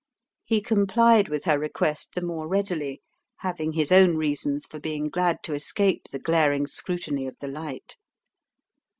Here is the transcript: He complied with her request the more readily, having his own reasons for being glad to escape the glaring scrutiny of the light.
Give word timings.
He 0.43 0.61
complied 0.61 1.29
with 1.29 1.43
her 1.43 1.59
request 1.59 2.15
the 2.15 2.23
more 2.23 2.47
readily, 2.47 3.03
having 3.41 3.73
his 3.73 3.91
own 3.91 4.15
reasons 4.17 4.65
for 4.65 4.79
being 4.79 5.09
glad 5.09 5.43
to 5.43 5.53
escape 5.53 6.07
the 6.07 6.17
glaring 6.17 6.65
scrutiny 6.65 7.27
of 7.27 7.37
the 7.39 7.47
light. 7.47 7.97